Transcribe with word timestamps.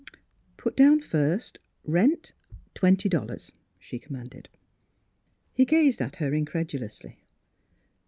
"Put 0.57 0.75
down 0.75 0.99
first, 0.99 1.59
rent 1.85 2.31
twenty 2.73 3.07
dollars," 3.07 3.51
she 3.77 3.99
commanded. 3.99 4.49
He 5.53 5.63
gazed 5.63 6.01
at 6.01 6.15
her 6.15 6.33
incredulously. 6.33 7.19